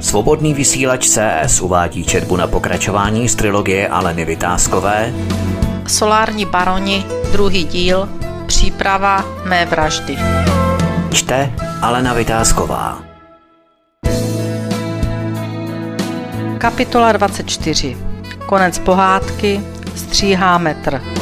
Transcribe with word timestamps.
Svobodný 0.00 0.54
vysílač 0.54 1.08
CS 1.08 1.60
uvádí 1.60 2.04
četbu 2.04 2.36
na 2.36 2.46
pokračování 2.46 3.28
z 3.28 3.34
trilogie 3.34 3.88
Aleny 3.88 4.24
Vytázkové 4.24 5.12
Solární 5.86 6.46
baroni, 6.46 7.04
druhý 7.32 7.64
díl, 7.64 8.08
příprava 8.46 9.24
mé 9.44 9.66
vraždy. 9.66 10.16
Čte 11.12 11.52
Alena 11.82 12.14
Vytázková 12.14 13.02
Kapitola 16.58 17.12
24. 17.12 17.96
Konec 18.46 18.78
pohádky, 18.78 19.60
stříhá 19.94 20.58
metr. 20.58 21.19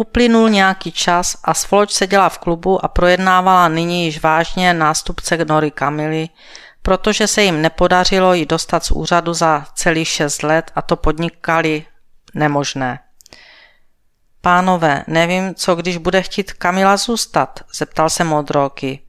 Uplynul 0.00 0.50
nějaký 0.50 0.92
čas 0.92 1.36
a 1.44 1.54
Svoloč 1.54 1.90
seděla 1.90 2.28
v 2.28 2.38
klubu 2.38 2.84
a 2.84 2.88
projednávala 2.88 3.68
nyní 3.68 4.04
již 4.04 4.22
vážně 4.22 4.74
nástupce 4.74 5.44
Nory 5.44 5.70
Kamily, 5.70 6.28
protože 6.82 7.26
se 7.26 7.42
jim 7.42 7.62
nepodařilo 7.62 8.34
ji 8.34 8.46
dostat 8.46 8.84
z 8.84 8.90
úřadu 8.90 9.34
za 9.34 9.66
celých 9.74 10.08
šest 10.08 10.42
let 10.42 10.70
a 10.74 10.82
to 10.82 10.96
podnikali 10.96 11.84
nemožné. 12.34 13.00
Pánové, 14.40 15.04
nevím, 15.06 15.54
co 15.54 15.76
když 15.76 15.96
bude 15.96 16.22
chtít 16.22 16.52
Kamila 16.52 16.96
zůstat, 16.96 17.60
zeptal 17.74 18.10
se 18.10 18.24
Modroky. 18.24 19.00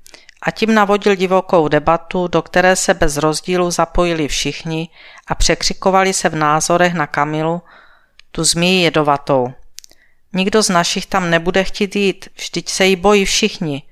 A 0.41 0.51
tím 0.51 0.73
navodil 0.73 1.15
divokou 1.15 1.67
debatu, 1.67 2.27
do 2.27 2.41
které 2.41 2.75
se 2.75 2.93
bez 2.93 3.17
rozdílu 3.17 3.71
zapojili 3.71 4.27
všichni 4.27 4.89
a 5.27 5.35
překřikovali 5.35 6.13
se 6.13 6.29
v 6.29 6.35
názorech 6.35 6.93
na 6.93 7.07
Kamilu, 7.07 7.61
tu 8.31 8.43
zmíji 8.43 8.83
jedovatou. 8.83 9.53
Nikdo 10.33 10.63
z 10.63 10.69
našich 10.69 11.05
tam 11.05 11.29
nebude 11.29 11.63
chtít 11.63 11.95
jít, 11.95 12.29
vždyť 12.35 12.69
se 12.69 12.85
jí 12.85 12.95
bojí 12.95 13.25
všichni. 13.25 13.83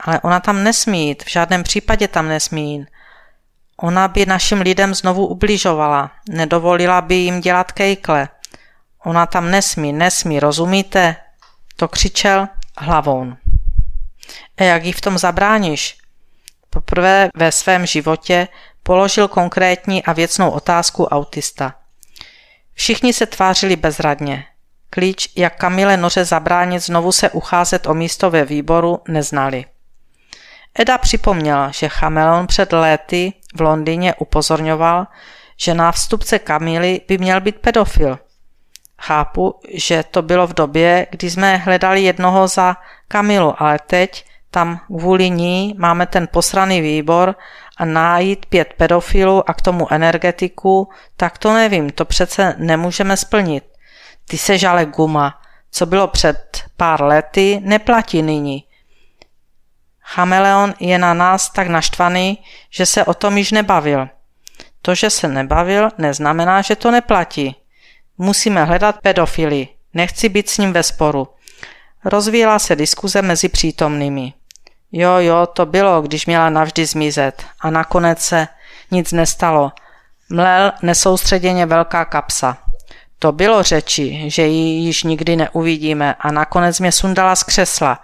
Ale 0.00 0.20
ona 0.20 0.40
tam 0.40 0.64
nesmí 0.64 1.08
jít, 1.08 1.22
v 1.22 1.30
žádném 1.30 1.62
případě 1.62 2.08
tam 2.08 2.28
nesmí 2.28 2.72
jít. 2.72 2.86
Ona 3.76 4.08
by 4.08 4.26
našim 4.26 4.60
lidem 4.60 4.94
znovu 4.94 5.26
ubližovala, 5.26 6.10
nedovolila 6.28 7.00
by 7.00 7.14
jim 7.14 7.40
dělat 7.40 7.72
kejkle. 7.72 8.28
Ona 9.04 9.26
tam 9.26 9.50
nesmí, 9.50 9.92
nesmí, 9.92 10.40
rozumíte? 10.40 11.16
To 11.76 11.88
křičel 11.88 12.48
hlavou. 12.78 13.32
A 14.56 14.62
jak 14.62 14.84
jí 14.84 14.92
v 14.92 15.00
tom 15.00 15.18
zabráníš? 15.18 15.98
Poprvé 16.70 17.28
ve 17.36 17.52
svém 17.52 17.86
životě 17.86 18.48
položil 18.82 19.28
konkrétní 19.28 20.04
a 20.04 20.12
věcnou 20.12 20.50
otázku 20.50 21.04
autista. 21.04 21.74
Všichni 22.74 23.12
se 23.12 23.26
tvářili 23.26 23.76
bezradně. 23.76 24.46
Klíč, 24.94 25.28
jak 25.36 25.56
Kamile 25.56 25.96
Noře 25.96 26.24
zabránit 26.24 26.80
znovu 26.80 27.12
se 27.12 27.30
ucházet 27.30 27.86
o 27.86 27.94
místo 27.94 28.30
ve 28.30 28.44
výboru, 28.44 29.00
neznali. 29.08 29.64
Eda 30.78 30.98
připomněla, 30.98 31.70
že 31.70 31.88
Chameleon 31.88 32.46
před 32.46 32.72
léty 32.72 33.32
v 33.56 33.60
Londýně 33.60 34.14
upozorňoval, 34.14 35.06
že 35.56 35.74
návstupce 35.74 36.38
Kamily 36.38 37.00
by 37.08 37.18
měl 37.18 37.40
být 37.40 37.56
pedofil. 37.56 38.18
Chápu, 39.00 39.60
že 39.68 40.04
to 40.10 40.22
bylo 40.22 40.46
v 40.46 40.54
době, 40.54 41.06
kdy 41.10 41.30
jsme 41.30 41.56
hledali 41.56 42.02
jednoho 42.02 42.48
za 42.48 42.76
Kamilu, 43.08 43.62
ale 43.62 43.78
teď 43.86 44.24
tam 44.50 44.80
kvůli 44.86 45.30
ní 45.30 45.74
máme 45.78 46.06
ten 46.06 46.28
posraný 46.32 46.80
výbor 46.80 47.34
a 47.76 47.84
najít 47.84 48.46
pět 48.46 48.74
pedofilů 48.76 49.50
a 49.50 49.54
k 49.54 49.62
tomu 49.62 49.92
energetiku, 49.92 50.88
tak 51.16 51.38
to 51.38 51.54
nevím, 51.54 51.90
to 51.90 52.04
přece 52.04 52.54
nemůžeme 52.58 53.16
splnit. 53.16 53.73
Ty 54.28 54.38
se 54.38 54.58
žale 54.58 54.86
guma, 54.86 55.42
co 55.70 55.86
bylo 55.86 56.08
před 56.08 56.64
pár 56.76 57.02
lety, 57.02 57.60
neplatí 57.64 58.22
nyní. 58.22 58.64
Chameleon 60.00 60.74
je 60.80 60.98
na 60.98 61.14
nás 61.14 61.50
tak 61.50 61.68
naštvaný, 61.68 62.38
že 62.70 62.86
se 62.86 63.04
o 63.04 63.14
tom 63.14 63.38
již 63.38 63.52
nebavil. 63.52 64.08
To, 64.82 64.94
že 64.94 65.10
se 65.10 65.28
nebavil, 65.28 65.88
neznamená, 65.98 66.62
že 66.62 66.76
to 66.76 66.90
neplatí. 66.90 67.56
Musíme 68.18 68.64
hledat 68.64 69.00
pedofily. 69.02 69.68
Nechci 69.94 70.28
být 70.28 70.50
s 70.50 70.58
ním 70.58 70.72
ve 70.72 70.82
sporu. 70.82 71.28
Rozvíjela 72.04 72.58
se 72.58 72.76
diskuze 72.76 73.22
mezi 73.22 73.48
přítomnými. 73.48 74.32
Jo, 74.92 75.10
jo, 75.18 75.46
to 75.46 75.66
bylo, 75.66 76.02
když 76.02 76.26
měla 76.26 76.50
navždy 76.50 76.86
zmizet. 76.86 77.44
A 77.60 77.70
nakonec 77.70 78.20
se 78.20 78.48
nic 78.90 79.12
nestalo. 79.12 79.72
Mlel 80.30 80.72
nesoustředěně 80.82 81.66
velká 81.66 82.04
kapsa. 82.04 82.58
To 83.18 83.32
bylo 83.32 83.62
řeči, 83.62 84.30
že 84.30 84.46
ji 84.46 84.84
již 84.84 85.02
nikdy 85.02 85.36
neuvidíme 85.36 86.14
a 86.14 86.32
nakonec 86.32 86.80
mě 86.80 86.92
sundala 86.92 87.36
z 87.36 87.42
křesla. 87.42 88.00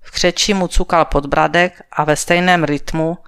V 0.00 0.10
křeči 0.10 0.54
mu 0.54 0.68
cukal 0.68 1.04
podbradek 1.04 1.82
a 1.92 2.04
ve 2.04 2.16
stejném 2.16 2.64
rytmu 2.64 3.18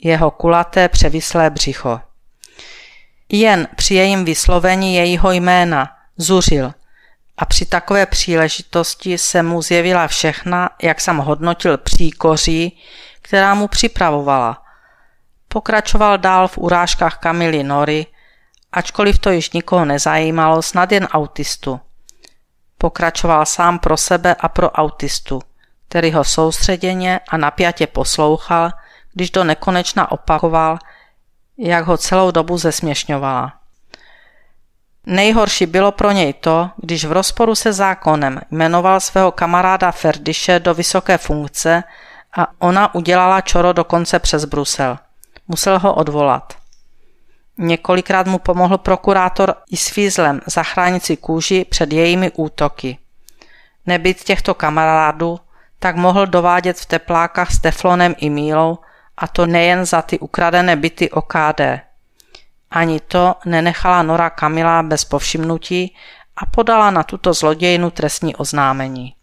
jeho 0.00 0.30
kulaté 0.30 0.88
převislé 0.88 1.50
břicho. 1.50 2.00
Jen 3.28 3.68
při 3.76 3.94
jejím 3.94 4.24
vyslovení 4.24 4.94
jejího 4.94 5.32
jména 5.32 5.90
zuřil 6.16 6.74
a 7.36 7.44
při 7.44 7.66
takové 7.66 8.06
příležitosti 8.06 9.18
se 9.18 9.42
mu 9.42 9.62
zjevila 9.62 10.06
všechna, 10.06 10.70
jak 10.82 11.00
jsem 11.00 11.16
hodnotil 11.16 11.78
příkoří, 11.78 12.78
která 13.22 13.54
mu 13.54 13.68
připravovala. 13.68 14.62
Pokračoval 15.48 16.18
dál 16.18 16.48
v 16.48 16.58
urážkách 16.58 17.18
Kamily 17.18 17.62
Nory, 17.62 18.06
ačkoliv 18.74 19.18
to 19.18 19.30
již 19.30 19.50
nikoho 19.50 19.84
nezajímalo, 19.84 20.62
snad 20.62 20.92
jen 20.92 21.04
autistu. 21.04 21.80
Pokračoval 22.78 23.46
sám 23.46 23.78
pro 23.78 23.96
sebe 23.96 24.34
a 24.34 24.48
pro 24.48 24.70
autistu, 24.70 25.40
který 25.88 26.12
ho 26.12 26.24
soustředěně 26.24 27.20
a 27.28 27.36
napjatě 27.36 27.86
poslouchal, 27.86 28.70
když 29.12 29.30
do 29.30 29.44
nekonečna 29.44 30.12
opakoval, 30.12 30.78
jak 31.58 31.84
ho 31.84 31.96
celou 31.98 32.30
dobu 32.30 32.58
zesměšňovala. 32.58 33.52
Nejhorší 35.06 35.66
bylo 35.66 35.92
pro 35.92 36.10
něj 36.10 36.32
to, 36.32 36.70
když 36.76 37.04
v 37.04 37.12
rozporu 37.12 37.54
se 37.54 37.72
zákonem 37.72 38.40
jmenoval 38.50 39.00
svého 39.00 39.32
kamaráda 39.32 39.92
Ferdiše 39.92 40.60
do 40.60 40.74
vysoké 40.74 41.18
funkce 41.18 41.82
a 42.36 42.46
ona 42.58 42.94
udělala 42.94 43.40
čoro 43.40 43.72
dokonce 43.72 44.18
přes 44.18 44.44
Brusel. 44.44 44.98
Musel 45.48 45.78
ho 45.78 45.94
odvolat. 45.94 46.63
Několikrát 47.58 48.26
mu 48.26 48.38
pomohl 48.38 48.78
prokurátor 48.78 49.54
i 49.70 49.76
s 49.76 49.88
fízlem 49.88 50.40
zachránit 50.46 51.04
si 51.04 51.16
kůži 51.16 51.66
před 51.70 51.92
jejími 51.92 52.30
útoky. 52.30 52.98
Nebyt 53.86 54.24
těchto 54.24 54.54
kamarádů, 54.54 55.40
tak 55.78 55.96
mohl 55.96 56.26
dovádět 56.26 56.78
v 56.78 56.86
teplákách 56.86 57.50
s 57.50 57.58
teflonem 57.58 58.14
i 58.18 58.30
mílou, 58.30 58.78
a 59.16 59.28
to 59.28 59.46
nejen 59.46 59.84
za 59.84 60.02
ty 60.02 60.18
ukradené 60.18 60.76
byty 60.76 61.10
OKD. 61.10 61.60
Ani 62.70 63.00
to 63.00 63.34
nenechala 63.44 64.02
Nora 64.02 64.30
Kamila 64.30 64.82
bez 64.82 65.04
povšimnutí 65.04 65.94
a 66.36 66.46
podala 66.46 66.90
na 66.90 67.02
tuto 67.02 67.32
zlodějnu 67.34 67.90
trestní 67.90 68.36
oznámení. 68.36 69.14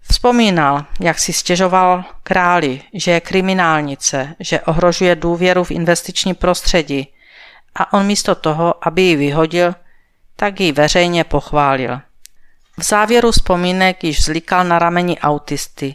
Vzpomínal, 0.00 0.84
jak 1.00 1.18
si 1.18 1.32
stěžoval 1.32 2.04
králi, 2.22 2.82
že 2.94 3.10
je 3.10 3.20
kriminálnice, 3.20 4.34
že 4.40 4.60
ohrožuje 4.60 5.16
důvěru 5.16 5.64
v 5.64 5.70
investiční 5.70 6.34
prostředí, 6.34 7.08
a 7.76 7.92
on 7.92 8.06
místo 8.06 8.34
toho, 8.34 8.74
aby 8.88 9.02
ji 9.02 9.16
vyhodil, 9.16 9.74
tak 10.36 10.60
ji 10.60 10.72
veřejně 10.72 11.24
pochválil. 11.24 12.00
V 12.78 12.82
závěru 12.82 13.30
vzpomínek 13.30 14.04
již 14.04 14.18
vzlikal 14.18 14.64
na 14.64 14.78
rameni 14.78 15.18
autisty, 15.18 15.94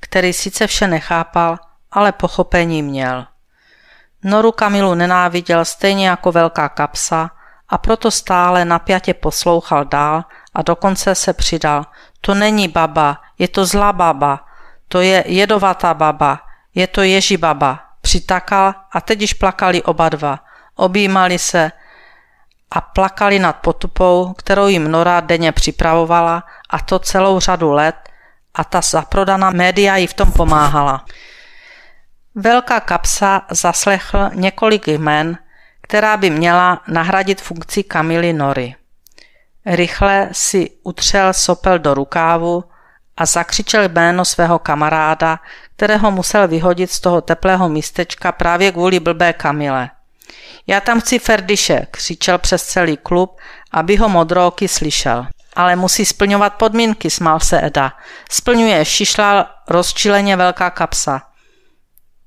který 0.00 0.32
sice 0.32 0.66
vše 0.66 0.86
nechápal, 0.86 1.58
ale 1.92 2.12
pochopení 2.12 2.82
měl. 2.82 3.26
Noru 4.24 4.52
Kamilu 4.52 4.94
nenáviděl 4.94 5.64
stejně 5.64 6.08
jako 6.08 6.32
velká 6.32 6.68
kapsa 6.68 7.30
a 7.68 7.78
proto 7.78 8.10
stále 8.10 8.64
napjatě 8.64 9.14
poslouchal 9.14 9.84
dál 9.84 10.24
a 10.54 10.62
dokonce 10.62 11.14
se 11.14 11.32
přidal. 11.32 11.86
To 12.20 12.34
není 12.34 12.68
baba, 12.68 13.20
je 13.38 13.48
to 13.48 13.66
zlá 13.66 13.92
baba, 13.92 14.44
to 14.88 15.00
je 15.00 15.24
jedovatá 15.26 15.94
baba, 15.94 16.40
je 16.74 16.86
to 16.86 17.02
ježí 17.02 17.36
baba. 17.36 17.80
Přitakal 18.00 18.74
a 18.92 19.00
teď 19.00 19.20
již 19.20 19.34
plakali 19.34 19.82
oba 19.82 20.08
dva– 20.08 20.38
objímali 20.76 21.38
se 21.38 21.72
a 22.70 22.80
plakali 22.80 23.38
nad 23.38 23.52
potupou, 23.52 24.32
kterou 24.32 24.68
jim 24.68 24.90
Nora 24.90 25.20
denně 25.20 25.52
připravovala 25.52 26.44
a 26.70 26.78
to 26.78 26.98
celou 26.98 27.40
řadu 27.40 27.72
let 27.72 27.96
a 28.54 28.64
ta 28.64 28.80
zaprodaná 28.80 29.50
média 29.50 29.96
jí 29.96 30.06
v 30.06 30.14
tom 30.14 30.32
pomáhala. 30.32 31.04
Velká 32.34 32.80
kapsa 32.80 33.42
zaslechl 33.50 34.30
několik 34.34 34.88
jmen, 34.88 35.38
která 35.82 36.16
by 36.16 36.30
měla 36.30 36.82
nahradit 36.88 37.40
funkci 37.40 37.82
Kamily 37.82 38.32
Nory. 38.32 38.74
Rychle 39.66 40.28
si 40.32 40.70
utřel 40.82 41.32
sopel 41.32 41.78
do 41.78 41.94
rukávu 41.94 42.64
a 43.16 43.26
zakřičel 43.26 43.88
jméno 43.88 44.24
svého 44.24 44.58
kamaráda, 44.58 45.38
kterého 45.76 46.10
musel 46.10 46.48
vyhodit 46.48 46.90
z 46.90 47.00
toho 47.00 47.20
teplého 47.20 47.68
místečka 47.68 48.32
právě 48.32 48.72
kvůli 48.72 49.00
blbé 49.00 49.32
Kamile– 49.32 49.90
já 50.66 50.80
tam 50.80 51.00
chci 51.00 51.18
Ferdiše, 51.18 51.86
křičel 51.90 52.38
přes 52.38 52.64
celý 52.64 52.96
klub, 52.96 53.40
aby 53.72 53.96
ho 53.96 54.08
modrooky 54.08 54.68
slyšel. 54.68 55.26
Ale 55.56 55.76
musí 55.76 56.04
splňovat 56.04 56.54
podmínky, 56.54 57.10
smál 57.10 57.40
se 57.40 57.60
Eda. 57.60 57.92
Splňuje, 58.30 58.84
šišla 58.84 59.50
rozčileně 59.68 60.36
velká 60.36 60.70
kapsa. 60.70 61.22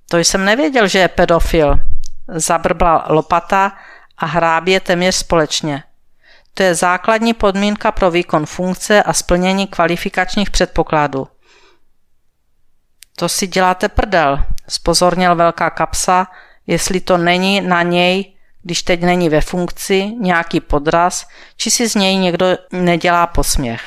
To 0.10 0.18
jsem 0.18 0.46
nevěděl, 0.46 0.88
že 0.88 1.00
je 1.00 1.08
pedofil. 1.08 1.80
Zabrbla 2.28 3.06
lopata 3.10 3.72
a 4.18 4.26
hrábě 4.26 4.80
téměř 4.80 5.16
společně. 5.16 5.84
To 6.54 6.64
je 6.64 6.76
základní 6.76 7.34
podmínka 7.34 7.92
pro 7.92 8.12
výkon 8.12 8.46
funkce 8.46 9.04
a 9.04 9.14
splnění 9.14 9.68
kvalifikačních 9.68 10.52
předpokladů. 10.52 11.28
To 13.16 13.30
si 13.30 13.48
děláte 13.48 13.90
prdel, 13.90 14.44
spozornil 14.68 15.36
velká 15.36 15.70
kapsa, 15.70 16.28
jestli 16.68 17.00
to 17.00 17.18
není 17.18 17.62
na 17.62 17.82
něj, 17.82 18.34
když 18.64 18.84
teď 18.84 19.02
není 19.02 19.30
ve 19.30 19.42
funkci, 19.42 20.06
nějaký 20.20 20.60
podraz, 20.60 21.28
či 21.58 21.72
si 21.72 21.90
z 21.90 21.96
něj 21.96 22.16
někdo 22.16 22.46
nedělá 22.72 23.28
posměch. 23.28 23.82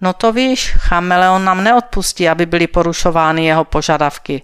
No 0.00 0.12
to 0.12 0.32
víš, 0.32 0.74
chameleon 0.78 1.44
nám 1.44 1.64
neodpustí, 1.64 2.28
aby 2.28 2.46
byly 2.46 2.66
porušovány 2.66 3.44
jeho 3.44 3.64
požadavky. 3.64 4.42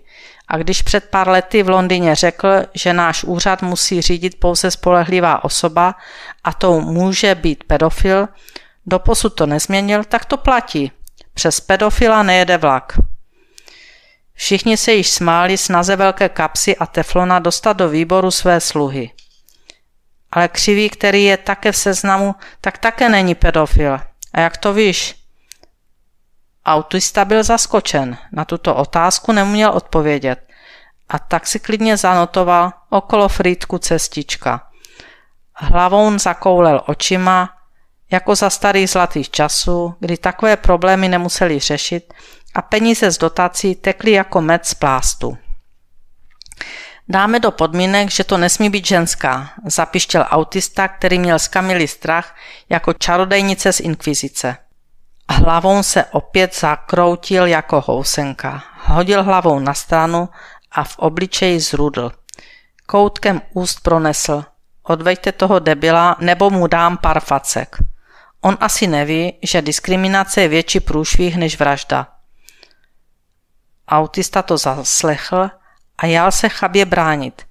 A 0.48 0.58
když 0.58 0.82
před 0.82 1.04
pár 1.10 1.28
lety 1.28 1.62
v 1.62 1.68
Londýně 1.68 2.14
řekl, 2.14 2.48
že 2.74 2.92
náš 2.92 3.24
úřad 3.24 3.62
musí 3.62 4.00
řídit 4.00 4.40
pouze 4.40 4.70
spolehlivá 4.70 5.44
osoba 5.44 5.94
a 6.44 6.52
to 6.52 6.80
může 6.80 7.34
být 7.34 7.64
pedofil, 7.64 8.28
doposud 8.86 9.34
to 9.34 9.46
nezměnil, 9.46 10.04
tak 10.04 10.24
to 10.24 10.36
platí. 10.36 10.92
Přes 11.34 11.60
pedofila 11.60 12.22
nejede 12.22 12.58
vlak. 12.58 12.98
Všichni 14.42 14.76
se 14.76 14.92
již 14.92 15.10
smáli 15.10 15.58
snaze 15.58 15.96
velké 15.96 16.28
kapsy 16.28 16.76
a 16.76 16.86
teflona 16.86 17.38
dostat 17.38 17.72
do 17.72 17.88
výboru 17.88 18.30
své 18.30 18.60
sluhy. 18.60 19.10
Ale 20.30 20.48
křivý, 20.48 20.90
který 20.90 21.24
je 21.24 21.36
také 21.36 21.72
v 21.72 21.76
seznamu, 21.76 22.34
tak 22.60 22.78
také 22.78 23.08
není 23.08 23.34
pedofil. 23.34 24.00
A 24.32 24.40
jak 24.40 24.56
to 24.56 24.72
víš? 24.72 25.14
Autista 26.66 27.24
byl 27.24 27.42
zaskočen, 27.42 28.18
na 28.32 28.44
tuto 28.44 28.74
otázku 28.74 29.32
neměl 29.32 29.70
odpovědět 29.70 30.38
a 31.08 31.18
tak 31.18 31.46
si 31.46 31.58
klidně 31.58 31.96
zanotoval 31.96 32.72
okolo 32.90 33.28
Frýdku 33.28 33.78
cestička. 33.78 34.66
Hlavou 35.54 36.18
zakoulel 36.18 36.82
očima, 36.86 37.50
jako 38.10 38.34
za 38.34 38.50
starých 38.50 38.90
zlatých 38.90 39.30
časů, 39.30 39.94
kdy 40.00 40.16
takové 40.16 40.56
problémy 40.56 41.08
nemuseli 41.08 41.58
řešit 41.58 42.14
a 42.54 42.62
peníze 42.62 43.10
z 43.10 43.18
dotací 43.18 43.74
tekly 43.74 44.10
jako 44.10 44.40
med 44.40 44.66
z 44.66 44.74
plástu. 44.74 45.38
Dáme 47.08 47.40
do 47.40 47.50
podmínek, 47.50 48.10
že 48.10 48.24
to 48.24 48.38
nesmí 48.38 48.70
být 48.70 48.86
ženská, 48.86 49.50
zapištěl 49.64 50.26
autista, 50.30 50.88
který 50.88 51.18
měl 51.18 51.38
z 51.38 51.48
Kamily 51.48 51.88
strach 51.88 52.36
jako 52.68 52.92
čarodejnice 52.92 53.72
z 53.72 53.80
inkvizice. 53.80 54.56
Hlavou 55.30 55.82
se 55.82 56.04
opět 56.04 56.56
zakroutil 56.56 57.46
jako 57.46 57.80
housenka. 57.80 58.62
Hodil 58.84 59.22
hlavou 59.22 59.58
na 59.58 59.74
stranu 59.74 60.28
a 60.72 60.84
v 60.84 60.98
obličeji 60.98 61.60
zrudl. 61.60 62.12
Koutkem 62.86 63.42
úst 63.52 63.80
pronesl. 63.80 64.44
Odveďte 64.82 65.32
toho 65.32 65.58
debila, 65.58 66.16
nebo 66.20 66.50
mu 66.50 66.66
dám 66.66 66.96
pár 66.96 67.20
facek. 67.20 67.76
On 68.40 68.56
asi 68.60 68.86
neví, 68.86 69.38
že 69.42 69.62
diskriminace 69.62 70.40
je 70.42 70.48
větší 70.48 70.80
průšvih 70.80 71.36
než 71.36 71.58
vražda. 71.58 72.06
Autista 73.88 74.42
to 74.42 74.58
zaslechl 74.58 75.50
a 75.98 76.06
jal 76.06 76.32
se 76.32 76.48
chabě 76.48 76.84
bránit. 76.84 77.42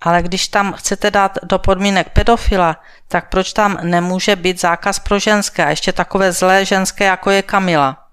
Ale 0.00 0.22
když 0.22 0.48
tam 0.48 0.72
chcete 0.72 1.10
dát 1.10 1.38
do 1.42 1.58
podmínek 1.58 2.08
pedofila, 2.08 2.76
tak 3.08 3.28
proč 3.28 3.52
tam 3.52 3.78
nemůže 3.82 4.36
být 4.36 4.60
zákaz 4.60 4.98
pro 4.98 5.18
ženské 5.18 5.64
a 5.64 5.70
ještě 5.70 5.92
takové 5.92 6.32
zlé 6.32 6.64
ženské, 6.64 7.04
jako 7.04 7.30
je 7.30 7.42
Kamila? 7.42 8.04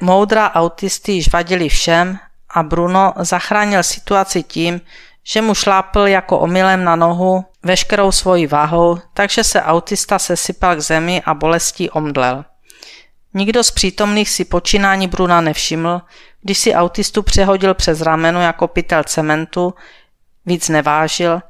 Moudra 0.00 0.52
autisty 0.54 1.12
již 1.12 1.32
vadili 1.32 1.68
všem 1.68 2.18
a 2.50 2.62
Bruno 2.62 3.14
zachránil 3.16 3.82
situaci 3.82 4.42
tím, 4.42 4.80
že 5.24 5.42
mu 5.42 5.54
šlápl 5.54 6.00
jako 6.00 6.38
omylem 6.38 6.84
na 6.84 6.96
nohu 6.96 7.44
veškerou 7.62 8.12
svojí 8.12 8.46
váhou, 8.46 8.98
takže 9.14 9.44
se 9.44 9.62
autista 9.62 10.18
sesypal 10.18 10.76
k 10.76 10.80
zemi 10.80 11.22
a 11.24 11.34
bolestí 11.34 11.90
omdlel. 11.90 12.44
Nikdo 13.38 13.64
z 13.64 13.70
přítomných 13.70 14.30
si 14.30 14.44
počínání 14.44 15.08
Bruna 15.08 15.40
nevšiml, 15.40 16.00
když 16.42 16.58
si 16.58 16.74
autistu 16.74 17.22
přehodil 17.22 17.74
přes 17.74 18.00
rameno 18.00 18.40
jako 18.40 18.68
pytel 18.68 19.04
cementu, 19.04 19.74
víc 20.46 20.68
nevážil 20.68 21.40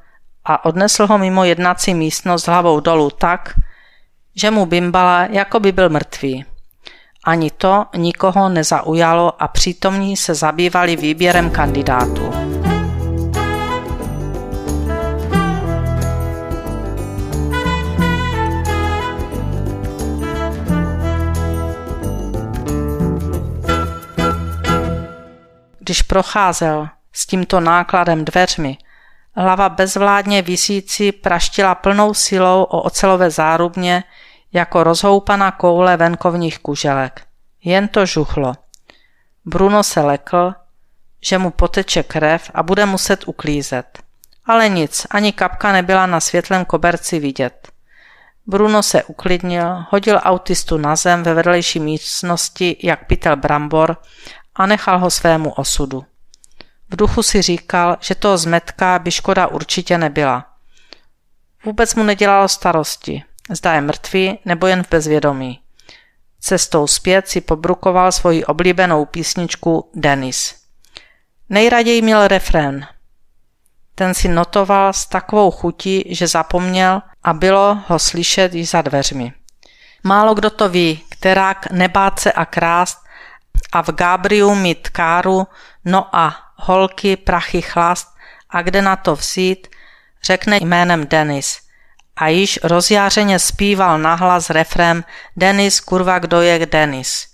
a 0.45 0.65
odnesl 0.65 1.07
ho 1.07 1.17
mimo 1.17 1.43
jednací 1.43 1.93
místnost 1.93 2.47
hlavou 2.47 2.79
dolů 2.79 3.09
tak, 3.09 3.53
že 4.35 4.51
mu 4.51 4.65
bimbala, 4.65 5.25
jako 5.25 5.59
by 5.59 5.71
byl 5.71 5.89
mrtvý. 5.89 6.45
Ani 7.23 7.51
to 7.51 7.85
nikoho 7.95 8.49
nezaujalo 8.49 9.43
a 9.43 9.47
přítomní 9.47 10.17
se 10.17 10.35
zabývali 10.35 10.95
výběrem 10.95 11.49
kandidátů. 11.49 12.48
Když 25.89 26.01
procházel 26.01 26.89
s 27.13 27.25
tímto 27.25 27.59
nákladem 27.59 28.25
dveřmi, 28.25 28.77
hlava 29.35 29.69
bezvládně 29.69 30.41
visící 30.41 31.11
praštila 31.11 31.75
plnou 31.75 32.13
silou 32.13 32.63
o 32.63 32.81
ocelové 32.81 33.31
zárubně, 33.31 34.03
jako 34.53 34.83
rozhoupaná 34.83 35.51
koule 35.51 35.97
venkovních 35.97 36.59
kuželek. 36.59 37.21
Jen 37.63 37.87
to 37.87 38.05
žuchlo. 38.05 38.53
Bruno 39.45 39.83
se 39.83 40.01
lekl, 40.01 40.53
že 41.21 41.37
mu 41.37 41.51
poteče 41.51 42.03
krev 42.03 42.51
a 42.53 42.63
bude 42.63 42.85
muset 42.85 43.27
uklízet. 43.27 43.99
Ale 44.45 44.69
nic, 44.69 45.07
ani 45.09 45.31
kapka 45.31 45.71
nebyla 45.71 46.05
na 46.05 46.19
světlém 46.19 46.65
koberci 46.65 47.19
vidět. 47.19 47.69
Bruno 48.47 48.83
se 48.83 49.03
uklidnil, 49.03 49.85
hodil 49.89 50.19
autistu 50.23 50.77
na 50.77 50.95
zem 50.95 51.23
ve 51.23 51.33
vedlejší 51.33 51.79
místnosti 51.79 52.77
jak 52.83 53.07
pytel 53.07 53.35
brambor 53.35 53.97
a 54.59 54.65
nechal 54.65 54.99
ho 54.99 55.09
svému 55.09 55.51
osudu. 55.51 56.05
V 56.89 56.95
duchu 56.95 57.23
si 57.23 57.41
říkal, 57.41 57.97
že 57.99 58.15
toho 58.15 58.37
zmetka 58.37 58.99
by 58.99 59.11
škoda 59.11 59.47
určitě 59.47 59.97
nebyla. 59.97 60.45
Vůbec 61.65 61.95
mu 61.95 62.03
nedělalo 62.03 62.47
starosti 62.47 63.23
zda 63.49 63.73
je 63.73 63.81
mrtvý 63.81 64.39
nebo 64.45 64.67
jen 64.67 64.83
v 64.83 64.89
bezvědomí. 64.89 65.59
Cestou 66.39 66.87
zpět 66.87 67.27
si 67.27 67.41
pobrukoval 67.41 68.11
svoji 68.11 68.45
oblíbenou 68.45 69.05
písničku 69.05 69.91
Denis. 69.95 70.55
Nejraději 71.49 72.01
měl 72.01 72.27
refrén. 72.27 72.87
Ten 73.95 74.13
si 74.13 74.27
notoval 74.27 74.93
s 74.93 75.05
takovou 75.05 75.51
chutí, 75.51 76.03
že 76.15 76.27
zapomněl 76.27 77.01
a 77.23 77.33
bylo 77.33 77.77
ho 77.87 77.99
slyšet 77.99 78.53
již 78.53 78.69
za 78.69 78.81
dveřmi. 78.81 79.33
Málo 80.03 80.35
kdo 80.35 80.49
to 80.49 80.69
ví, 80.69 81.03
kterák 81.09 81.71
nebát 81.71 82.19
se 82.19 82.31
a 82.31 82.45
krást 82.45 82.97
a 83.71 83.81
v 83.81 83.89
Gabriu 83.89 84.55
mít 84.55 84.89
káru, 84.89 85.47
no 85.85 86.15
a 86.15 86.35
holky 86.55 87.17
prachy 87.17 87.61
chlast 87.61 88.15
a 88.49 88.61
kde 88.61 88.81
na 88.81 88.95
to 88.95 89.15
vzít, 89.15 89.67
řekne 90.23 90.57
jménem 90.61 91.07
Denis– 91.07 91.59
a 92.19 92.27
již 92.27 92.59
rozjářeně 92.63 93.39
zpíval 93.39 93.99
nahlas 93.99 94.49
refrém 94.49 95.03
Denis, 95.35 95.79
kurva, 95.79 96.19
kdo 96.19 96.41
je 96.41 96.65
Denis. 96.65 97.27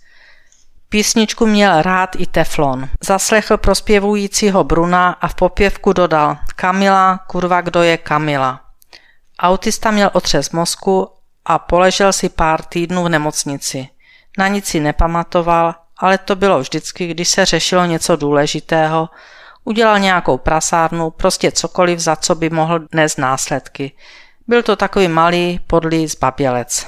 Písničku 0.90 1.46
měl 1.46 1.82
rád 1.82 2.16
i 2.16 2.26
Teflon. 2.26 2.90
Zaslechl 3.04 3.58
prospěvujícího 3.58 4.64
Bruna 4.64 5.10
a 5.22 5.28
v 5.28 5.36
popěvku 5.36 5.94
dodal 5.94 6.38
Kamila, 6.56 7.18
kurva, 7.18 7.62
kdo 7.62 7.84
je 7.84 7.98
Kamila. 7.98 8.62
Autista 9.40 9.92
měl 9.92 10.10
otřes 10.14 10.50
mozku 10.50 11.10
a 11.46 11.60
poležel 11.60 12.14
si 12.14 12.30
pár 12.30 12.62
týdnů 12.62 13.04
v 13.04 13.10
nemocnici. 13.10 13.90
Na 14.38 14.48
nic 14.48 14.66
si 14.66 14.80
nepamatoval, 14.80 15.76
ale 15.98 16.18
to 16.18 16.36
bylo 16.36 16.60
vždycky, 16.60 17.08
když 17.08 17.30
se 17.30 17.46
řešilo 17.46 17.86
něco 17.86 18.16
důležitého, 18.16 19.10
udělal 19.64 20.00
nějakou 20.00 20.38
prasárnu, 20.38 21.10
prostě 21.10 21.52
cokoliv, 21.52 22.00
za 22.00 22.16
co 22.16 22.36
by 22.36 22.50
mohl 22.50 22.80
dnes 22.80 23.18
následky. 23.18 23.92
Byl 24.48 24.64
to 24.64 24.76
takový 24.76 25.08
malý, 25.08 25.60
podlý 25.68 26.08
zbabělec. 26.08 26.88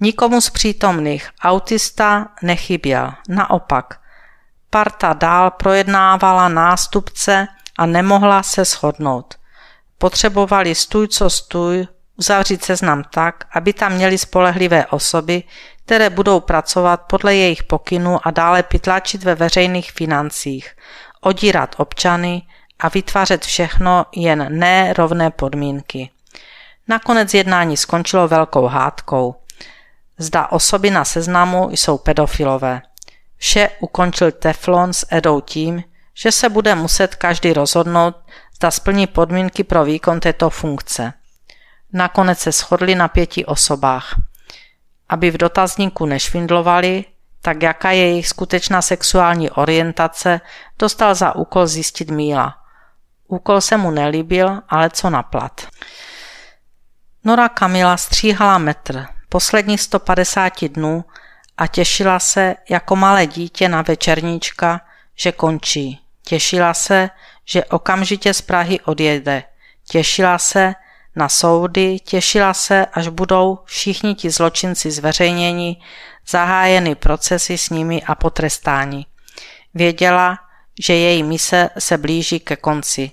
Nikomu 0.00 0.40
z 0.40 0.50
přítomných 0.50 1.30
autista 1.42 2.28
nechyběl, 2.42 3.12
naopak. 3.28 4.00
Parta 4.70 5.12
dál 5.12 5.50
projednávala 5.50 6.48
nástupce 6.48 7.46
a 7.78 7.86
nemohla 7.86 8.42
se 8.42 8.64
shodnout. 8.64 9.34
Potřebovali 9.98 10.74
stůj 10.74 11.08
co 11.08 11.30
stůj 11.30 11.86
uzavřít 12.18 12.64
seznam 12.64 13.04
tak, 13.10 13.44
aby 13.52 13.72
tam 13.72 13.92
měli 13.92 14.18
spolehlivé 14.18 14.86
osoby, 14.86 15.42
které 15.84 16.10
budou 16.10 16.40
pracovat 16.40 17.00
podle 17.00 17.34
jejich 17.34 17.62
pokynů 17.62 18.18
a 18.22 18.30
dále 18.30 18.62
pytlačit 18.62 19.22
ve 19.22 19.34
veřejných 19.34 19.92
financích, 19.92 20.76
odírat 21.20 21.74
občany 21.78 22.42
a 22.78 22.88
vytvářet 22.88 23.44
všechno 23.44 24.06
jen 24.16 24.58
nerovné 24.58 25.30
podmínky. 25.30 26.10
Nakonec 26.88 27.34
jednání 27.34 27.76
skončilo 27.76 28.28
velkou 28.28 28.66
hádkou. 28.66 29.34
Zda 30.18 30.46
osoby 30.46 30.90
na 30.90 31.04
seznamu 31.04 31.70
jsou 31.70 31.98
pedofilové. 31.98 32.82
Vše 33.36 33.70
ukončil 33.80 34.32
Teflon 34.32 34.92
s 34.92 35.06
Edou 35.10 35.40
tím, 35.40 35.84
že 36.14 36.32
se 36.32 36.48
bude 36.48 36.74
muset 36.74 37.14
každý 37.14 37.52
rozhodnout, 37.52 38.16
zda 38.56 38.70
splní 38.70 39.06
podmínky 39.06 39.64
pro 39.64 39.84
výkon 39.84 40.20
této 40.20 40.50
funkce. 40.50 41.12
Nakonec 41.94 42.38
se 42.38 42.52
shodli 42.52 42.94
na 42.94 43.08
pěti 43.08 43.44
osobách. 43.44 44.20
Aby 45.08 45.30
v 45.30 45.36
dotazníku 45.36 46.06
nešvindlovali, 46.06 47.04
tak 47.42 47.62
jaká 47.62 47.90
je 47.90 48.08
jejich 48.08 48.28
skutečná 48.28 48.82
sexuální 48.82 49.50
orientace, 49.50 50.40
dostal 50.78 51.14
za 51.14 51.34
úkol 51.34 51.66
zjistit 51.66 52.10
Míla. 52.10 52.58
Úkol 53.28 53.60
se 53.60 53.76
mu 53.76 53.90
nelíbil, 53.90 54.60
ale 54.68 54.90
co 54.90 55.10
naplat. 55.10 55.66
Nora 57.24 57.48
Kamila 57.48 57.96
stříhala 57.96 58.58
metr 58.58 59.06
posledních 59.28 59.80
150 59.80 60.64
dnů 60.64 61.04
a 61.56 61.66
těšila 61.66 62.18
se 62.18 62.54
jako 62.68 62.96
malé 62.96 63.26
dítě 63.26 63.68
na 63.68 63.82
večerníčka, 63.82 64.80
že 65.16 65.32
končí. 65.32 66.00
Těšila 66.22 66.74
se, 66.74 67.10
že 67.44 67.64
okamžitě 67.64 68.34
z 68.34 68.40
Prahy 68.40 68.80
odjede. 68.80 69.42
Těšila 69.88 70.38
se 70.38 70.74
na 71.16 71.28
soudy, 71.28 71.98
těšila 71.98 72.54
se, 72.54 72.86
až 72.86 73.08
budou 73.08 73.58
všichni 73.64 74.14
ti 74.14 74.30
zločinci 74.30 74.90
zveřejněni, 74.90 75.76
zahájeny 76.28 76.94
procesy 76.94 77.58
s 77.58 77.70
nimi 77.70 78.02
a 78.02 78.14
potrestání. 78.14 79.06
Věděla, 79.74 80.38
že 80.80 80.94
její 80.94 81.22
mise 81.22 81.70
se 81.78 81.98
blíží 81.98 82.40
ke 82.40 82.56
konci 82.56 83.10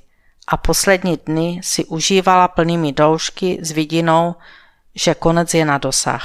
a 0.48 0.58
poslední 0.58 1.20
dny 1.26 1.60
si 1.64 1.86
užívala 1.86 2.48
plnými 2.48 2.94
doušky 2.94 3.60
s 3.62 3.72
vidinou, 3.72 4.36
že 4.96 5.16
konec 5.16 5.54
je 5.54 5.66
na 5.66 5.78
dosah. 5.78 6.24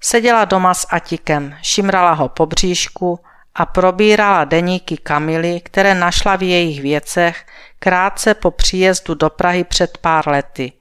Seděla 0.00 0.44
doma 0.44 0.74
s 0.74 0.86
Atikem, 0.90 1.56
šimrala 1.62 2.12
ho 2.12 2.28
po 2.28 2.46
bříšku 2.46 3.20
a 3.54 3.66
probírala 3.66 4.44
deníky 4.44 4.96
Kamily, 4.96 5.60
které 5.60 5.94
našla 5.94 6.36
v 6.36 6.42
jejich 6.42 6.82
věcech 6.82 7.46
krátce 7.78 8.34
po 8.34 8.50
příjezdu 8.50 9.14
do 9.14 9.30
Prahy 9.30 9.64
před 9.64 9.98
pár 9.98 10.28
lety, 10.28 10.72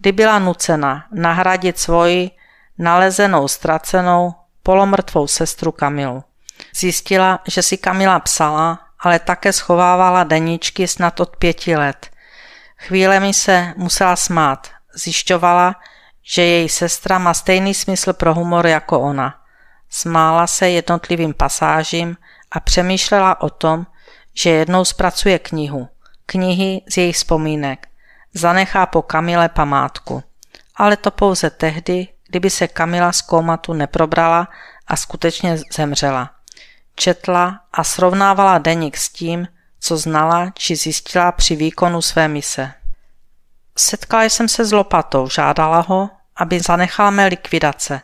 kdy 0.00 0.12
byla 0.12 0.38
nucena 0.38 1.04
nahradit 1.12 1.78
svoji 1.78 2.30
nalezenou 2.78 3.48
ztracenou 3.48 4.34
polomrtvou 4.62 5.26
sestru 5.26 5.72
Kamilu. 5.72 6.24
Zjistila, 6.74 7.40
že 7.48 7.62
si 7.62 7.76
Kamila 7.76 8.20
psala, 8.20 8.78
ale 9.00 9.18
také 9.18 9.52
schovávala 9.52 10.24
deníčky 10.24 10.88
snad 10.88 11.20
od 11.20 11.36
pěti 11.36 11.76
let. 11.76 12.10
Chvíle 12.76 13.20
mi 13.20 13.34
se 13.34 13.74
musela 13.76 14.16
smát. 14.16 14.70
Zjišťovala, 14.94 15.74
že 16.22 16.42
její 16.42 16.68
sestra 16.68 17.18
má 17.18 17.34
stejný 17.34 17.74
smysl 17.74 18.12
pro 18.12 18.34
humor 18.34 18.66
jako 18.66 19.00
ona. 19.00 19.34
Smála 19.90 20.46
se 20.46 20.68
jednotlivým 20.70 21.34
pasážím 21.34 22.16
a 22.50 22.60
přemýšlela 22.60 23.40
o 23.40 23.50
tom, 23.50 23.86
že 24.34 24.50
jednou 24.50 24.84
zpracuje 24.84 25.38
knihu. 25.38 25.88
Knihy 26.26 26.82
z 26.88 26.96
jejich 26.96 27.16
vzpomínek. 27.16 27.88
Zanechá 28.36 28.86
po 28.86 29.02
Kamile 29.02 29.48
památku. 29.48 30.22
Ale 30.76 30.96
to 30.96 31.10
pouze 31.10 31.50
tehdy, 31.50 32.08
kdyby 32.28 32.50
se 32.50 32.68
Kamila 32.68 33.12
z 33.12 33.22
komatu 33.22 33.72
neprobrala 33.72 34.48
a 34.86 34.96
skutečně 34.96 35.58
zemřela. 35.72 36.30
Četla 36.94 37.60
a 37.72 37.84
srovnávala 37.84 38.58
deník 38.58 38.96
s 38.96 39.08
tím, 39.08 39.48
co 39.80 39.96
znala 39.96 40.50
či 40.54 40.76
zjistila 40.76 41.32
při 41.32 41.56
výkonu 41.56 42.02
své 42.02 42.28
mise. 42.28 42.72
Setkala 43.78 44.24
jsem 44.24 44.48
se 44.48 44.64
s 44.64 44.72
lopatou, 44.72 45.28
žádala 45.28 45.84
ho, 45.88 46.10
aby 46.36 46.60
zanechal 46.60 47.10
mé 47.10 47.26
likvidace. 47.26 48.00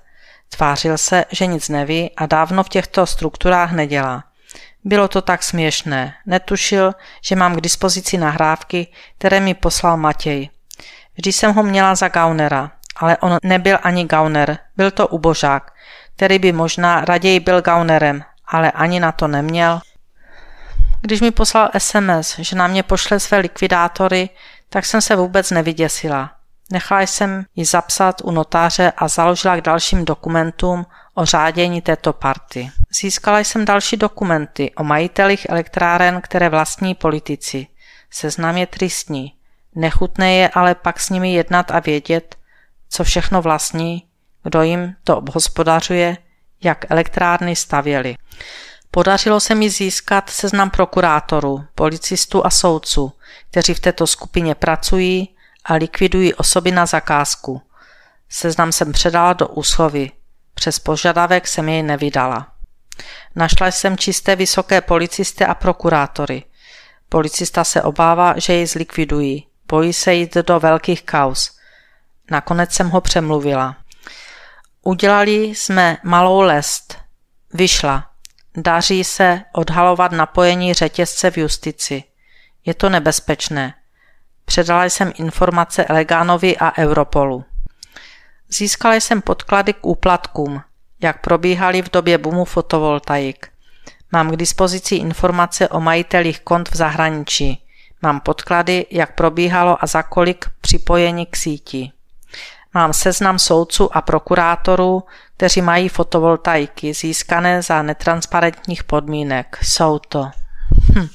Tvářil 0.48 0.98
se, 0.98 1.24
že 1.30 1.46
nic 1.46 1.68
neví 1.68 2.10
a 2.16 2.26
dávno 2.26 2.64
v 2.64 2.68
těchto 2.68 3.06
strukturách 3.06 3.72
nedělá. 3.72 4.24
Bylo 4.84 5.08
to 5.08 5.22
tak 5.22 5.42
směšné. 5.42 6.14
Netušil, 6.26 6.92
že 7.24 7.36
mám 7.36 7.56
k 7.56 7.60
dispozici 7.60 8.18
nahrávky, 8.18 8.86
které 9.18 9.40
mi 9.40 9.54
poslal 9.54 9.96
Matěj. 9.96 10.50
Vždy 11.14 11.32
jsem 11.32 11.54
ho 11.54 11.62
měla 11.62 11.94
za 11.94 12.08
gaunera, 12.08 12.70
ale 12.96 13.16
on 13.16 13.36
nebyl 13.42 13.78
ani 13.82 14.04
gauner, 14.04 14.58
byl 14.76 14.90
to 14.90 15.08
ubožák, 15.08 15.72
který 16.16 16.38
by 16.38 16.52
možná 16.52 17.04
raději 17.04 17.40
byl 17.40 17.62
gaunerem, 17.62 18.24
ale 18.46 18.70
ani 18.70 19.00
na 19.00 19.12
to 19.12 19.28
neměl. 19.28 19.80
Když 21.00 21.20
mi 21.20 21.30
poslal 21.30 21.70
SMS, 21.78 22.38
že 22.38 22.56
na 22.56 22.66
mě 22.66 22.82
pošle 22.82 23.20
své 23.20 23.38
likvidátory, 23.38 24.28
tak 24.68 24.86
jsem 24.86 25.00
se 25.00 25.16
vůbec 25.16 25.50
nevyděsila. 25.50 26.30
Nechala 26.72 27.00
jsem 27.00 27.44
ji 27.56 27.64
zapsat 27.64 28.20
u 28.24 28.30
notáře 28.30 28.92
a 28.96 29.08
založila 29.08 29.56
k 29.56 29.60
dalším 29.60 30.04
dokumentům 30.04 30.86
o 31.14 31.24
řádění 31.24 31.82
této 31.82 32.12
party. 32.12 32.70
Získala 33.00 33.38
jsem 33.38 33.64
další 33.64 33.96
dokumenty 33.96 34.72
o 34.76 34.84
majitelích 34.84 35.46
elektráren, 35.48 36.20
které 36.20 36.48
vlastní 36.48 36.94
politici. 36.94 37.66
Seznam 38.10 38.56
je 38.56 38.66
tristní. 38.66 39.32
Nechutné 39.74 40.34
je 40.34 40.48
ale 40.48 40.74
pak 40.74 41.00
s 41.00 41.10
nimi 41.10 41.34
jednat 41.34 41.70
a 41.70 41.80
vědět, 41.80 42.36
co 42.88 43.04
všechno 43.04 43.42
vlastní, 43.42 44.06
kdo 44.42 44.62
jim 44.62 44.96
to 45.04 45.16
obhospodařuje, 45.16 46.16
jak 46.64 46.90
elektrárny 46.90 47.56
stavěly. 47.56 48.16
Podařilo 48.90 49.40
se 49.40 49.54
mi 49.54 49.70
získat 49.70 50.30
seznam 50.30 50.70
prokurátorů, 50.70 51.64
policistů 51.74 52.46
a 52.46 52.50
soudců, 52.50 53.12
kteří 53.50 53.74
v 53.74 53.80
této 53.80 54.06
skupině 54.06 54.54
pracují 54.54 55.36
a 55.64 55.74
likvidují 55.74 56.34
osoby 56.34 56.70
na 56.70 56.86
zakázku. 56.86 57.62
Seznam 58.28 58.72
jsem 58.72 58.92
předala 58.92 59.32
do 59.32 59.48
úschovy. 59.48 60.10
Přes 60.62 60.78
požadavek 60.78 61.48
jsem 61.48 61.68
jej 61.68 61.82
nevydala. 61.82 62.52
Našla 63.36 63.66
jsem 63.66 63.96
čisté 63.96 64.36
vysoké 64.36 64.80
policisty 64.80 65.44
a 65.44 65.54
prokurátory. 65.54 66.44
Policista 67.08 67.64
se 67.64 67.82
obává, 67.82 68.34
že 68.36 68.52
jej 68.52 68.66
zlikvidují. 68.66 69.46
Bojí 69.68 69.92
se 69.92 70.14
jít 70.14 70.34
do 70.34 70.60
velkých 70.60 71.02
kaus. 71.02 71.58
Nakonec 72.30 72.72
jsem 72.72 72.90
ho 72.90 73.00
přemluvila. 73.00 73.76
Udělali 74.82 75.34
jsme 75.34 75.96
malou 76.02 76.40
lest. 76.40 76.98
Vyšla. 77.54 78.10
Daří 78.56 79.04
se 79.04 79.42
odhalovat 79.52 80.12
napojení 80.12 80.74
řetězce 80.74 81.30
v 81.30 81.38
justici. 81.38 82.04
Je 82.66 82.74
to 82.74 82.88
nebezpečné. 82.88 83.74
Předala 84.44 84.84
jsem 84.84 85.12
informace 85.16 85.84
Elegánovi 85.84 86.56
a 86.56 86.78
Europolu. 86.78 87.44
Získala 88.54 88.94
jsem 88.94 89.22
podklady 89.22 89.72
k 89.72 89.86
úplatkům, 89.86 90.62
jak 91.00 91.20
probíhaly 91.20 91.82
v 91.82 91.90
době 91.90 92.18
boomu 92.18 92.44
fotovoltaik. 92.44 93.48
Mám 94.12 94.30
k 94.30 94.36
dispozici 94.36 94.94
informace 94.94 95.68
o 95.68 95.80
majitelích 95.80 96.40
kont 96.40 96.68
v 96.68 96.76
zahraničí. 96.76 97.64
Mám 98.02 98.20
podklady, 98.20 98.86
jak 98.90 99.14
probíhalo 99.14 99.84
a 99.84 99.86
za 99.86 100.02
kolik 100.02 100.50
připojení 100.60 101.26
k 101.26 101.36
síti. 101.36 101.92
Mám 102.74 102.92
seznam 102.92 103.38
soudců 103.38 103.96
a 103.96 104.00
prokurátorů, 104.00 105.02
kteří 105.36 105.62
mají 105.62 105.88
fotovoltaiky 105.88 106.94
získané 106.94 107.62
za 107.62 107.82
netransparentních 107.82 108.84
podmínek. 108.84 109.58
Jsou 109.62 109.98
to. 109.98 110.30
Hm. 110.94 111.08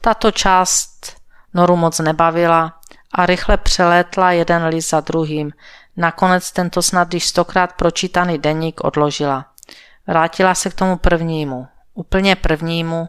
Tato 0.00 0.30
část 0.30 1.16
Noru 1.54 1.76
moc 1.76 1.98
nebavila 1.98 2.80
a 3.12 3.26
rychle 3.26 3.56
přelétla 3.56 4.32
jeden 4.32 4.64
list 4.64 4.90
za 4.90 5.00
druhým. 5.00 5.52
Nakonec 5.96 6.52
tento 6.52 6.82
snad 6.82 7.14
již 7.14 7.26
stokrát 7.26 7.72
pročítaný 7.72 8.38
deník 8.38 8.84
odložila. 8.84 9.46
Vrátila 10.06 10.54
se 10.54 10.70
k 10.70 10.74
tomu 10.74 10.96
prvnímu, 10.96 11.66
úplně 11.94 12.36
prvnímu 12.36 13.08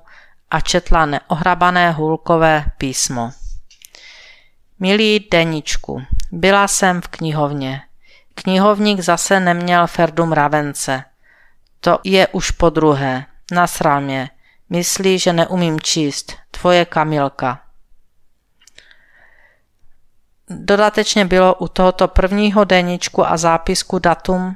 a 0.52 0.60
četla 0.60 1.06
neohrabané 1.06 1.92
hůlkové 1.92 2.66
písmo. 2.78 3.32
Milý 4.80 5.28
Deničku, 5.32 6.02
byla 6.32 6.68
jsem 6.68 7.02
v 7.02 7.08
knihovně. 7.08 7.82
Knihovník 8.36 9.00
zase 9.00 9.40
neměl 9.40 9.88
Ferdu 9.88 10.26
mravence. 10.26 11.04
To 11.80 12.00
je 12.04 12.28
už 12.28 12.52
po 12.52 12.70
druhé. 12.70 13.26
Nasral 13.52 14.02
mě. 14.02 14.30
Myslí, 14.70 15.20
že 15.20 15.34
neumím 15.34 15.80
číst. 15.80 16.34
Tvoje 16.52 16.86
Kamilka. 16.86 17.62
Dodatečně 20.50 21.26
bylo 21.26 21.56
u 21.56 21.68
tohoto 21.68 22.08
prvního 22.08 22.64
deníčku 22.64 23.28
a 23.28 23.38
zápisku 23.38 24.00
datum 24.00 24.56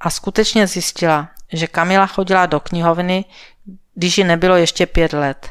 a 0.00 0.10
skutečně 0.10 0.66
zjistila, 0.66 1.28
že 1.52 1.66
Kamila 1.66 2.06
chodila 2.06 2.46
do 2.46 2.60
knihovny, 2.60 3.24
když 3.94 4.18
ji 4.18 4.24
nebylo 4.24 4.56
ještě 4.56 4.86
pět 4.86 5.12
let. 5.12 5.50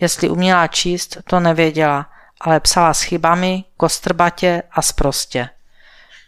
Jestli 0.00 0.28
uměla 0.28 0.66
číst, 0.66 1.16
to 1.26 1.40
nevěděla, 1.40 2.06
ale 2.40 2.60
psala 2.60 2.94
s 2.94 3.02
chybami, 3.02 3.64
kostrbatě 3.76 4.62
a 4.72 4.82
sprostě. 4.82 5.48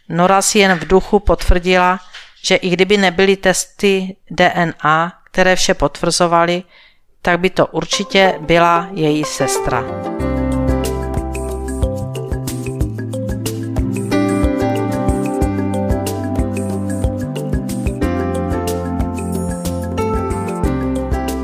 Nora 0.09 0.41
si 0.41 0.59
jen 0.59 0.79
v 0.79 0.87
duchu 0.87 1.19
potvrdila, 1.19 1.99
že 2.43 2.55
i 2.55 2.69
kdyby 2.69 2.97
nebyly 2.97 3.35
testy 3.35 4.15
DNA, 4.31 5.13
které 5.23 5.55
vše 5.55 5.73
potvrzovaly, 5.73 6.63
tak 7.21 7.39
by 7.39 7.49
to 7.49 7.67
určitě 7.67 8.39
byla 8.41 8.87
její 8.91 9.25
sestra. 9.25 9.83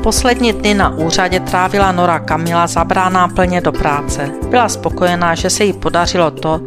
Poslední 0.04 0.52
dny 0.52 0.74
na 0.74 0.88
úřadě 0.88 1.40
trávila 1.40 1.92
Nora 1.92 2.18
Kamila 2.18 2.66
zabráná 2.66 3.28
plně 3.28 3.60
do 3.60 3.72
práce. 3.72 4.30
Byla 4.50 4.68
spokojená, 4.68 5.34
že 5.34 5.50
se 5.50 5.64
jí 5.64 5.72
podařilo 5.72 6.30
to, 6.30 6.60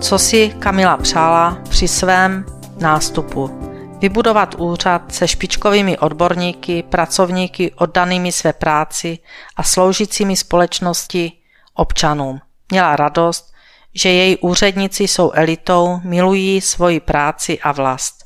co 0.00 0.18
si 0.18 0.54
Kamila 0.58 0.96
přála 0.96 1.58
při 1.68 1.88
svém 1.88 2.44
nástupu. 2.80 3.50
Vybudovat 3.98 4.54
úřad 4.58 5.12
se 5.12 5.28
špičkovými 5.28 5.98
odborníky, 5.98 6.82
pracovníky 6.82 7.72
oddanými 7.76 8.32
své 8.32 8.52
práci 8.52 9.18
a 9.56 9.62
sloužícími 9.62 10.36
společnosti 10.36 11.32
občanům. 11.74 12.40
Měla 12.70 12.96
radost, 12.96 13.52
že 13.94 14.08
její 14.08 14.36
úředníci 14.36 15.04
jsou 15.04 15.30
elitou, 15.30 16.00
milují 16.04 16.60
svoji 16.60 17.00
práci 17.00 17.58
a 17.62 17.72
vlast. 17.72 18.19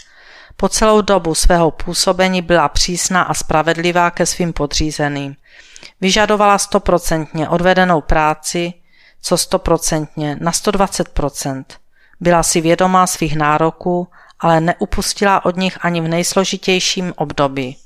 Po 0.65 0.69
celou 0.69 1.01
dobu 1.01 1.35
svého 1.35 1.71
působení 1.71 2.43
byla 2.43 2.69
přísná 2.69 3.23
a 3.23 3.35
spravedlivá 3.35 4.11
ke 4.11 4.27
svým 4.27 4.53
podřízeným. 4.53 5.37
Vyžadovala 6.01 6.59
stoprocentně 6.59 7.49
odvedenou 7.49 8.01
práci, 8.01 8.73
co 9.23 9.37
stoprocentně 9.37 10.37
na 10.41 10.53
120%. 10.53 11.65
Byla 12.21 12.43
si 12.43 12.61
vědomá 12.61 13.07
svých 13.07 13.37
nároků, 13.37 14.09
ale 14.41 14.61
neupustila 14.61 15.45
od 15.45 15.57
nich 15.57 15.79
ani 15.81 16.01
v 16.01 16.09
nejsložitějším 16.09 17.13
období. 17.17 17.77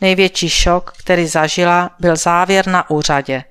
Největší 0.00 0.48
šok, 0.48 0.92
který 0.98 1.26
zažila, 1.26 1.90
byl 1.98 2.16
závěr 2.16 2.66
na 2.66 2.90
úřadě. 2.90 3.44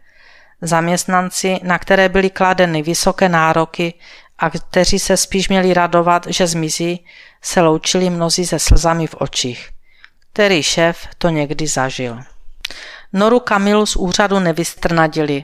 Zaměstnanci, 0.61 1.59
na 1.63 1.79
které 1.79 2.09
byly 2.09 2.29
kladeny 2.29 2.81
vysoké 2.81 3.29
nároky 3.29 3.93
a 4.37 4.49
kteří 4.49 4.99
se 4.99 5.17
spíš 5.17 5.49
měli 5.49 5.73
radovat, 5.73 6.27
že 6.29 6.47
zmizí, 6.47 7.05
se 7.41 7.61
loučili 7.61 8.09
mnozí 8.09 8.45
se 8.45 8.59
slzami 8.59 9.07
v 9.07 9.15
očích. 9.19 9.69
Který 10.33 10.63
šéf 10.63 11.07
to 11.17 11.29
někdy 11.29 11.67
zažil. 11.67 12.19
Noru 13.13 13.39
Kamilu 13.39 13.85
z 13.85 13.95
úřadu 13.95 14.39
nevystrnadili. 14.39 15.43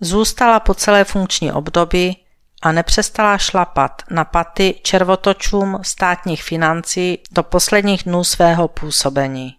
Zůstala 0.00 0.60
po 0.60 0.74
celé 0.74 1.04
funkční 1.04 1.52
období 1.52 2.22
a 2.62 2.72
nepřestala 2.72 3.38
šlapat 3.38 4.02
na 4.10 4.24
paty 4.24 4.74
červotočům 4.82 5.78
státních 5.82 6.42
financí 6.42 7.18
do 7.30 7.42
posledních 7.42 8.02
dnů 8.02 8.24
svého 8.24 8.68
působení. 8.68 9.56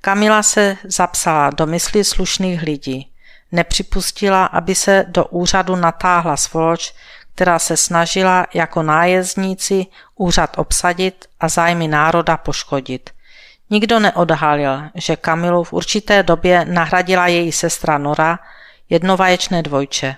Kamila 0.00 0.42
se 0.42 0.76
zapsala 0.84 1.50
do 1.50 1.66
mysli 1.66 2.04
slušných 2.04 2.62
lidí. 2.62 3.12
Nepřipustila, 3.52 4.46
aby 4.46 4.74
se 4.74 5.04
do 5.08 5.24
úřadu 5.24 5.76
natáhla 5.76 6.36
svoloč, 6.36 6.94
která 7.40 7.58
se 7.58 7.76
snažila 7.76 8.46
jako 8.54 8.82
nájezdníci 8.82 9.86
úřad 10.16 10.58
obsadit 10.58 11.24
a 11.40 11.48
zájmy 11.48 11.88
národa 11.88 12.36
poškodit. 12.36 13.10
Nikdo 13.70 14.00
neodhalil, 14.00 14.82
že 14.94 15.16
Kamilu 15.16 15.64
v 15.64 15.72
určité 15.72 16.22
době 16.22 16.64
nahradila 16.64 17.26
její 17.26 17.52
sestra 17.52 17.98
Nora, 17.98 18.38
jednovaječné 18.90 19.62
dvojče. 19.62 20.16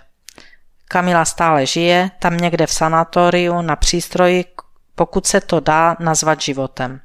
Kamila 0.88 1.24
stále 1.24 1.66
žije, 1.66 2.10
tam 2.18 2.36
někde 2.36 2.66
v 2.66 2.72
sanatoriu 2.72 3.62
na 3.62 3.76
přístroji, 3.76 4.44
pokud 4.94 5.26
se 5.26 5.40
to 5.40 5.60
dá 5.60 5.96
nazvat 6.00 6.40
životem. 6.40 7.00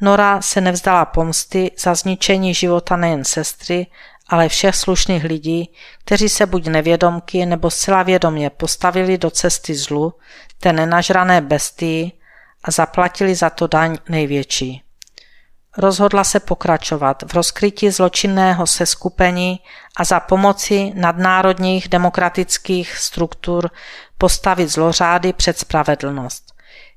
Nora 0.00 0.42
se 0.42 0.60
nevzdala 0.60 1.04
pomsty 1.04 1.70
za 1.78 1.94
zničení 1.94 2.54
života 2.54 2.96
nejen 2.96 3.24
sestry, 3.24 3.86
ale 4.28 4.48
všech 4.48 4.76
slušných 4.76 5.24
lidí, 5.24 5.70
kteří 6.04 6.28
se 6.28 6.46
buď 6.46 6.66
nevědomky 6.66 7.46
nebo 7.46 7.70
zcela 7.70 8.02
vědomě 8.02 8.50
postavili 8.50 9.18
do 9.18 9.30
cesty 9.30 9.74
zlu, 9.74 10.14
té 10.60 10.72
nenažrané 10.72 11.40
bestii 11.40 12.12
a 12.64 12.70
zaplatili 12.70 13.34
za 13.34 13.50
to 13.50 13.66
daň 13.66 13.98
největší. 14.08 14.82
Rozhodla 15.78 16.24
se 16.24 16.40
pokračovat 16.40 17.22
v 17.22 17.34
rozkrytí 17.34 17.90
zločinného 17.90 18.66
seskupení 18.66 19.60
a 19.96 20.04
za 20.04 20.20
pomoci 20.20 20.92
nadnárodních 20.94 21.88
demokratických 21.88 22.96
struktur 22.98 23.70
postavit 24.18 24.68
zlořády 24.68 25.32
před 25.32 25.58
spravedlnost. 25.58 26.45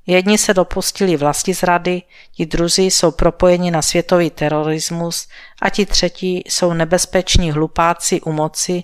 Jedni 0.09 0.37
se 0.37 0.53
dopustili 0.53 1.17
vlasti 1.17 1.53
zrady, 1.53 2.01
ti 2.31 2.45
druzí 2.45 2.91
jsou 2.91 3.11
propojeni 3.11 3.71
na 3.71 3.81
světový 3.81 4.29
terorismus 4.29 5.27
a 5.61 5.69
ti 5.69 5.85
třetí 5.85 6.43
jsou 6.45 6.73
nebezpeční 6.73 7.51
hlupáci 7.51 8.21
u 8.21 8.31
moci, 8.31 8.83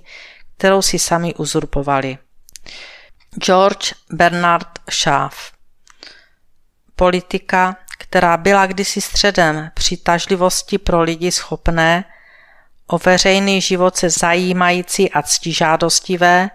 kterou 0.57 0.81
si 0.81 0.99
sami 0.99 1.33
uzurpovali. 1.33 2.17
George 3.43 3.93
Bernard 4.11 4.67
Shaw 4.91 5.31
Politika, 6.95 7.75
která 7.97 8.37
byla 8.37 8.65
kdysi 8.65 9.01
středem 9.01 9.71
přitažlivosti 9.73 10.77
pro 10.77 11.01
lidi 11.01 11.31
schopné, 11.31 12.05
o 12.87 12.97
veřejný 12.97 13.61
život 13.61 13.95
se 13.95 14.09
zajímající 14.09 15.11
a 15.11 15.21
ctižádostivé, 15.21 16.49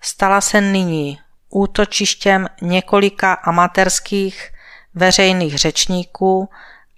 stala 0.00 0.40
se 0.40 0.60
nyní 0.60 1.18
útočištěm 1.56 2.46
několika 2.62 3.32
amatérských 3.32 4.50
veřejných 4.94 5.58
řečníků 5.58 6.48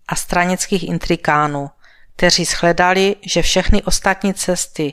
a 0.08 0.14
stranických 0.14 0.88
intrikánů, 0.88 1.70
kteří 2.16 2.44
shledali, 2.44 3.16
že 3.26 3.42
všechny 3.42 3.82
ostatní 3.82 4.34
cesty, 4.34 4.92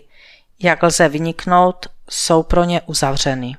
jak 0.59 0.83
lze 0.83 1.09
vyniknout, 1.09 1.85
jsou 2.09 2.43
pro 2.43 2.63
ně 2.63 2.81
uzavřeny. 2.85 3.55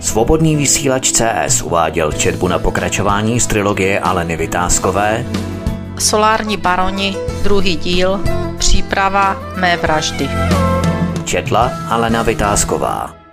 Svobodný 0.00 0.56
vysílač 0.56 1.12
CS 1.12 1.62
uváděl 1.62 2.12
četbu 2.12 2.48
na 2.48 2.58
pokračování 2.58 3.40
z 3.40 3.46
trilogie 3.46 4.00
Aleny 4.00 4.36
Vytázkové 4.36 5.24
Solární 5.98 6.56
baroni, 6.56 7.16
druhý 7.42 7.76
díl, 7.76 8.20
příprava 8.58 9.36
mé 9.56 9.76
vraždy. 9.76 10.28
Četla 11.24 11.72
Alena 11.88 12.22
Vytázková 12.22 13.25